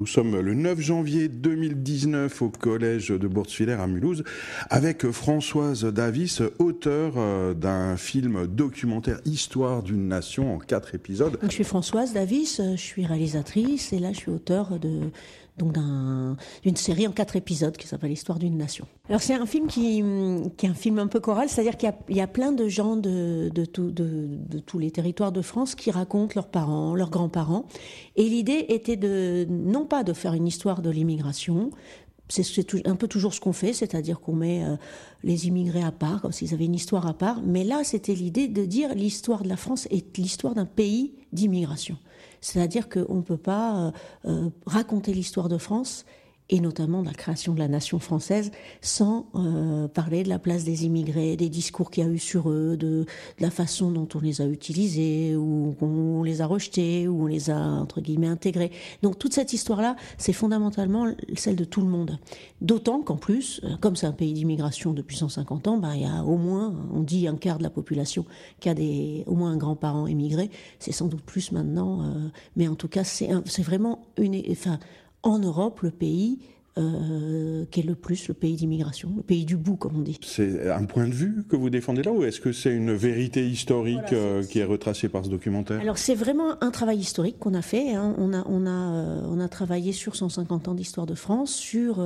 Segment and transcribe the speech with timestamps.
[0.00, 4.22] Nous sommes le 9 janvier 2019 au collège de Bourtswiller à Mulhouse
[4.70, 11.36] avec Françoise Davis, auteure euh, d'un film documentaire Histoire d'une nation en quatre épisodes.
[11.42, 15.10] Je suis Françoise Davis, je suis réalisatrice et là je suis auteure de,
[15.58, 15.74] donc
[16.62, 18.86] d'une série en quatre épisodes qui s'appelle L'histoire d'une nation.
[19.08, 22.26] Alors c'est un film qui, est un film un peu choral, c'est-à-dire qu'il y, a
[22.26, 27.10] plein de gens de, de, tous les territoires de France qui racontent leurs parents, leurs
[27.10, 27.66] grands-parents.
[28.16, 31.70] Et l'idée était de non pas de faire une histoire de l'immigration,
[32.28, 34.76] c'est un peu toujours ce qu'on fait, c'est-à-dire qu'on met euh,
[35.24, 37.40] les immigrés à part, comme s'ils avaient une histoire à part.
[37.42, 41.96] Mais là, c'était l'idée de dire l'histoire de la France est l'histoire d'un pays d'immigration.
[42.40, 43.90] C'est-à-dire qu'on ne peut pas euh,
[44.26, 46.04] euh, raconter l'histoire de France
[46.50, 50.64] et notamment de la création de la nation française, sans euh, parler de la place
[50.64, 53.06] des immigrés, des discours qu'il y a eu sur eux, de, de,
[53.40, 57.50] la façon dont on les a utilisés, ou on les a rejetés, ou on les
[57.50, 58.70] a, entre guillemets, intégrés.
[59.02, 62.18] Donc toute cette histoire-là, c'est fondamentalement celle de tout le monde.
[62.62, 66.06] D'autant qu'en plus, euh, comme c'est un pays d'immigration depuis 150 ans, ben, il y
[66.06, 68.24] a au moins, on dit un quart de la population
[68.60, 72.68] qui a des, au moins un grand-parent émigré, c'est sans doute plus maintenant, euh, mais
[72.68, 73.28] en tout cas, c'est
[73.62, 74.42] vraiment une...
[74.50, 74.78] Enfin,
[75.22, 76.40] en Europe le pays
[76.78, 80.18] euh, qui est le plus le pays d'immigration, le pays du bout, comme on dit.
[80.22, 83.48] C'est un point de vue que vous défendez là, ou est-ce que c'est une vérité
[83.48, 85.80] historique euh, qui est retracée par ce documentaire?
[85.80, 87.94] Alors c'est vraiment un travail historique qu'on a fait.
[87.94, 88.14] Hein.
[88.18, 92.04] On, a, on, a, euh, on a travaillé sur 150 ans d'histoire de France, sur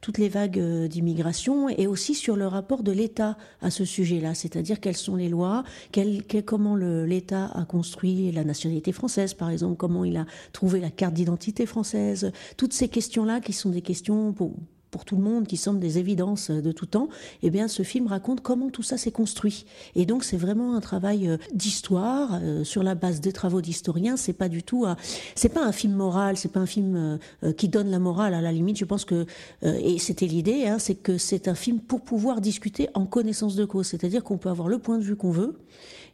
[0.00, 4.80] toutes les vagues d'immigration, et aussi sur le rapport de l'État à ce sujet-là, c'est-à-dire
[4.80, 10.04] quelles sont les lois, quel, comment l'État a construit la nationalité française, par exemple, comment
[10.04, 15.04] il a trouvé la carte d'identité française, toutes ces questions-là qui sont des questions pour,
[15.04, 17.08] tout le monde, qui semblent des évidences de tout temps,
[17.42, 19.64] eh bien, ce film raconte comment tout ça s'est construit.
[19.94, 24.16] Et donc, c'est vraiment un travail euh, d'histoire euh, sur la base des travaux d'historiens.
[24.16, 24.86] C'est pas du tout,
[25.36, 28.34] c'est pas un film moral, c'est pas un film euh, qui donne la morale.
[28.34, 29.26] À la limite, je pense que,
[29.62, 33.64] et c'était l'idée, hein, c'est que c'est un film pour pouvoir discuter en connaissance de
[33.64, 33.86] cause.
[33.86, 35.56] C'est-à-dire qu'on peut avoir le point de vue qu'on veut,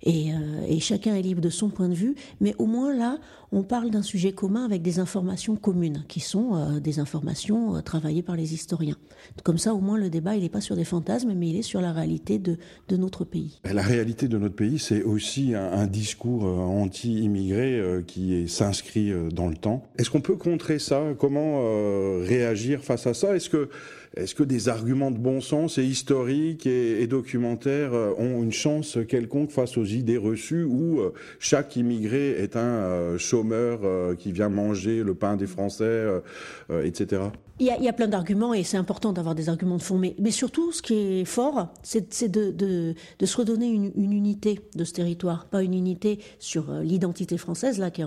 [0.03, 0.31] et,
[0.69, 3.19] et chacun est libre de son point de vue, mais au moins là,
[3.53, 8.37] on parle d'un sujet commun avec des informations communes, qui sont des informations travaillées par
[8.37, 8.97] les historiens
[9.43, 11.63] comme ça, au moins, le débat, il n'est pas sur des fantasmes, mais il est
[11.63, 12.57] sur la réalité de,
[12.97, 13.61] notre pays.
[13.65, 19.29] La réalité de notre pays, c'est aussi un, discours euh, anti-immigré euh, qui s'inscrit euh,
[19.29, 19.85] dans le temps.
[19.99, 21.03] Est-ce qu'on peut contrer ça?
[21.19, 21.63] Comment
[22.21, 23.37] réagir face à ça?
[23.37, 23.69] Est-ce que,
[24.17, 29.51] est que des arguments de bon sens et historiques et, documentaires ont une chance quelconque
[29.51, 31.01] face aux idées reçues où
[31.39, 36.07] chaque immigré est un chômeur qui vient manger le pain des Français,
[36.83, 37.31] etc.
[37.59, 39.97] Il y, a, plein d'arguments et c'est important d'avoir des arguments de fond.
[39.97, 42.95] Mais, surtout, ce qui est fort, c'est de,
[43.25, 45.47] se redonner une, unité de ce territoire.
[45.47, 48.07] Pas une unité sur euh, l'identité française, là, qui est,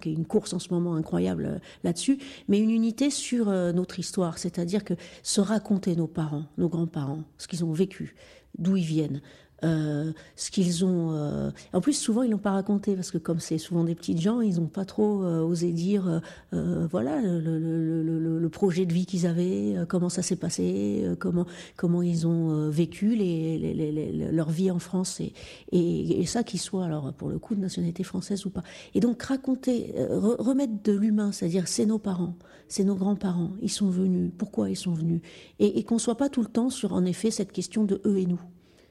[0.00, 3.72] qui est, une course en ce moment incroyable euh, là-dessus, mais une unité sur euh,
[3.72, 4.38] notre histoire.
[4.38, 4.94] C'est-à-dire que
[5.28, 8.14] se raconter nos parents, nos grands-parents, ce qu'ils ont vécu,
[8.56, 9.20] d'où ils viennent,
[9.64, 11.12] euh, ce qu'ils ont.
[11.12, 11.50] Euh...
[11.72, 14.40] En plus, souvent, ils l'ont pas raconté parce que comme c'est souvent des petites gens,
[14.40, 16.20] ils n'ont pas trop euh, osé dire,
[16.52, 21.44] euh, voilà, le, projet de vie qu'ils avaient, comment ça s'est passé, comment
[21.76, 25.34] comment ils ont vécu les, les, les, leur vie en France et,
[25.70, 28.62] et, et ça qu'ils soient alors pour le coup de nationalité française ou pas.
[28.94, 32.36] Et donc raconter, remettre de l'humain, c'est-à-dire c'est nos parents,
[32.68, 35.20] c'est nos grands-parents, ils sont venus, pourquoi ils sont venus,
[35.58, 38.18] et, et qu'on soit pas tout le temps sur en effet cette question de eux
[38.18, 38.40] et nous.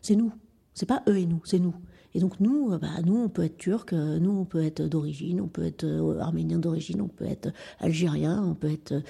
[0.01, 0.31] C'est nous.
[0.77, 1.73] C'est pas eux et nous, c'est nous.
[2.13, 4.83] Et donc nous, euh, bah, nous, on peut être turc, euh, nous, on peut être
[4.83, 7.49] d'origine, on peut être euh, arménien d'origine, on peut être
[7.79, 9.01] algérien, on peut être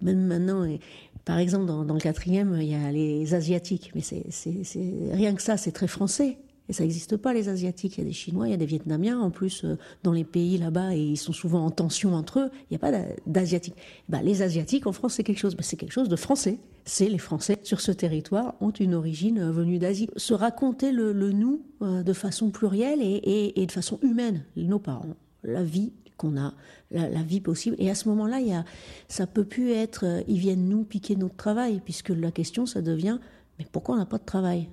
[0.00, 0.64] même maintenant.
[0.64, 0.80] Et,
[1.24, 5.42] par exemple, dans, dans, le quatrième, il y a les asiatiques, mais c'est rien que
[5.42, 6.38] ça, c'est très français.
[6.68, 7.98] Et ça n'existe pas, les Asiatiques.
[7.98, 9.18] Il y a des Chinois, il y a des Vietnamiens.
[9.20, 12.50] En plus, euh, dans les pays là-bas, et ils sont souvent en tension entre eux,
[12.62, 12.92] il n'y a pas
[13.26, 13.74] d'Asiatiques.
[14.08, 15.56] Bah, les Asiatiques, en France, c'est quelque chose.
[15.56, 16.58] Bah, c'est quelque chose de français.
[16.84, 20.08] C'est les Français sur ce territoire ont une origine euh, venue d'Asie.
[20.16, 24.44] Se raconter le, nous euh, de façon plurielle et, de façon humaine.
[24.56, 26.54] Nos parents, la vie qu'on a,
[26.90, 27.76] la, vie possible.
[27.78, 28.64] Et à ce moment-là, il y
[29.08, 33.18] ça peut plus être, ils viennent nous piquer notre travail, puisque la question, ça devient,
[33.58, 34.68] mais pourquoi on n'a pas de travail?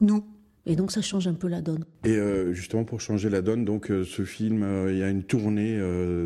[0.00, 0.22] Nous.
[0.68, 1.84] Et donc ça change un peu la donne.
[2.04, 5.08] Et euh, justement pour changer la donne, donc euh, ce film, euh, il y a
[5.08, 5.78] une tournée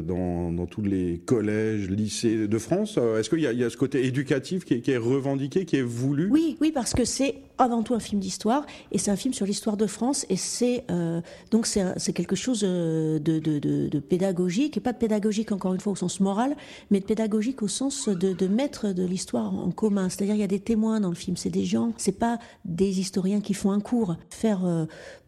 [0.04, 2.98] dans, dans, tous les collèges, lycées de France.
[2.98, 5.82] Est-ce qu'il y, y, a ce côté éducatif qui est, qui est, revendiqué, qui est
[5.82, 6.28] voulu?
[6.30, 9.46] Oui, oui, parce que c'est avant tout un film d'histoire et c'est un film sur
[9.46, 10.84] l'histoire de France et c'est
[11.50, 13.58] donc c'est quelque chose de, de, de,
[13.88, 16.56] de, pédagogique et pas de pédagogique encore une fois au sens moral,
[16.90, 20.08] mais de pédagogique au sens de, de mettre de l'histoire en commun.
[20.08, 22.98] C'est-à-dire il y a des témoins dans le film, c'est des gens, c'est pas des
[22.98, 24.60] historiens qui font un cours faire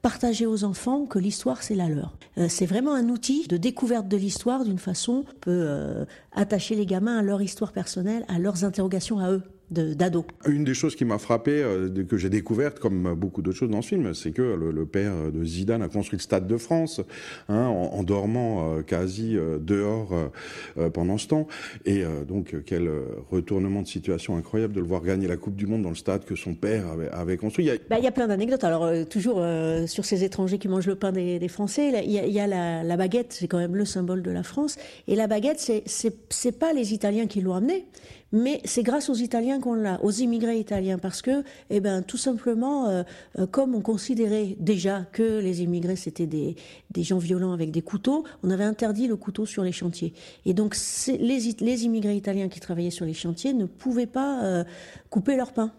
[0.03, 2.17] partager aux enfants que l'histoire c'est la leur.
[2.49, 7.23] c'est vraiment un outil de découverte de l'histoire d'une façon peut attacher les gamins à
[7.23, 9.43] leur histoire personnelle, à leurs interrogations à eux
[9.75, 10.25] d'ado.
[10.47, 13.83] Une des choses qui m'a frappé, euh, que j'ai découverte, comme beaucoup d'autres choses dans
[13.83, 17.01] ce film, c'est que le, père de Zidane a construit le Stade de France,
[17.49, 20.11] hein, en, dormant euh, quasi euh, dehors
[20.93, 21.47] pendant ce temps.
[21.85, 22.89] Et donc, quel
[23.31, 26.25] retournement de situation incroyable de le voir gagner la Coupe du Monde dans le stade
[26.25, 27.65] que son père avait, construit.
[27.65, 28.65] Il y a, bah, il y a plein d'anecdotes.
[28.65, 29.43] Alors, toujours
[29.87, 33.33] sur ces étrangers qui mangent le pain des, Français, il y a, la, la, baguette,
[33.33, 34.77] c'est quand même le symbole de la France.
[35.09, 37.87] Et la baguette, c'est pas les Italiens qui l'ont amenée,
[38.35, 42.17] mais c'est grâce aux Italiens qu'on l'a, aux immigrés italiens, parce que, eh ben, tout
[42.17, 43.05] simplement, euh,
[43.39, 46.57] euh, comme on considérait déjà que les immigrés c'était des,
[46.91, 50.13] des gens violents avec des couteaux, on avait interdit le couteau sur les chantiers.
[50.47, 50.77] Et donc,
[51.07, 54.65] les, les immigrés italiens qui travaillaient sur les chantiers ne pouvaient pas euh,
[55.11, 55.73] couper leur pain.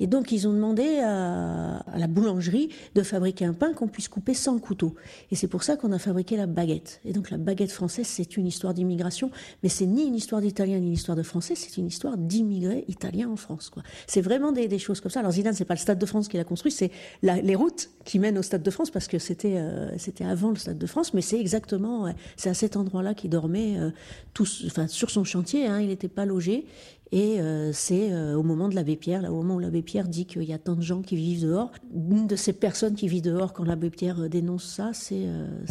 [0.00, 4.34] Et donc, ils ont demandé à, la boulangerie de fabriquer un pain qu'on puisse couper
[4.34, 4.94] sans couteau.
[5.30, 7.00] Et c'est pour ça qu'on a fabriqué la baguette.
[7.04, 9.30] Et donc, la baguette française, c'est une histoire d'immigration,
[9.62, 12.84] mais c'est ni une histoire d'Italien ni une histoire de Français, c'est une histoire d'immigrés
[12.88, 13.70] italiens en France.
[13.70, 13.82] Quoi.
[14.06, 15.20] C'est vraiment des, choses comme ça.
[15.20, 16.90] Alors, Zidane, c'est pas le Stade de France qui l'a construit, c'est
[17.22, 20.56] les routes qui mènent au Stade de France, parce que c'était euh, c'était avant le
[20.56, 23.90] Stade de France, mais c'est exactement, c'est à cet endroit-là qu'il dormait euh,
[24.66, 25.66] enfin, sur son chantier.
[25.66, 26.66] Hein, il n'était pas logé.
[27.12, 30.08] Et euh, c'est euh, au moment de l'abbé Pierre, là, au moment où l'abbé Pierre
[30.08, 33.08] dit qu'il y a tant de gens qui vivent dehors, une de ces personnes qui
[33.08, 35.26] vit dehors quand l'abbé Pierre euh, dénonce ça, c'est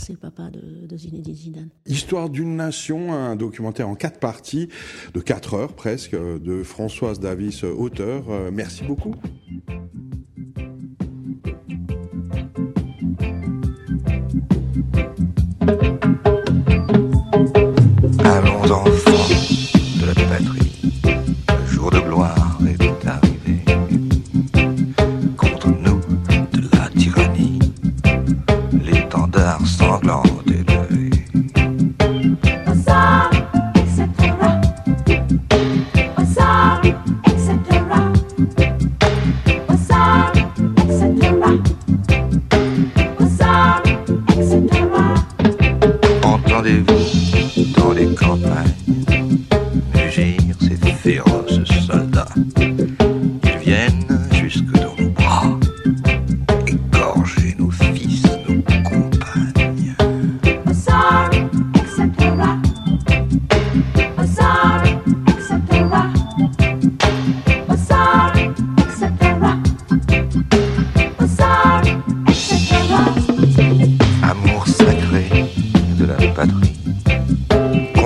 [0.10, 1.70] le papa de, de Zinedine Zidane.
[1.86, 4.70] Histoire d'une nation, un documentaire en quatre parties,
[5.14, 8.26] de quatre heures presque, de Françoise Davis, auteur.
[8.52, 9.14] merci beaucoup.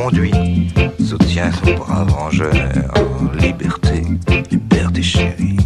[0.04, 0.68] conduit,
[1.00, 2.54] soutient son brave rangeur.
[3.40, 4.04] Liberté,
[4.50, 5.58] liberté chérie.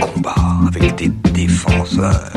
[0.00, 0.34] Combat
[0.68, 2.30] avec des défenseurs.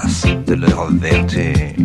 [0.00, 1.79] Trace de leur vertu.